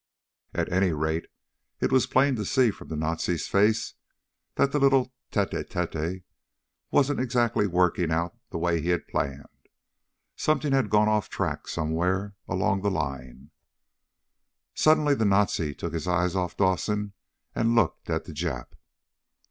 At 0.55 0.71
any 0.73 0.93
rate, 0.93 1.27
it 1.79 1.91
was 1.91 2.07
plain 2.07 2.35
to 2.37 2.43
see 2.43 2.71
from 2.71 2.87
the 2.87 2.95
Nazi's 2.95 3.47
face 3.47 3.93
that 4.55 4.71
the 4.71 4.79
little 4.79 5.13
"tête 5.31 5.51
à 5.51 5.63
tête" 5.63 6.23
wasn't 6.89 7.19
exactly 7.19 7.67
working 7.67 8.09
out 8.11 8.35
the 8.49 8.57
way 8.57 8.81
he 8.81 8.89
had 8.89 9.07
planned. 9.07 9.45
Something 10.35 10.71
had 10.73 10.89
gone 10.89 11.07
off 11.07 11.29
the 11.29 11.35
track 11.35 11.67
somewhere 11.67 12.33
along 12.47 12.81
the 12.81 12.89
line. 12.89 13.51
Suddenly 14.73 15.13
the 15.13 15.25
Nazi 15.25 15.75
took 15.75 15.93
his 15.93 16.07
eyes 16.07 16.35
off 16.35 16.57
Dawson 16.57 17.13
and 17.53 17.75
looked 17.75 18.09
at 18.09 18.23
the 18.23 18.31
Jap. 18.33 18.69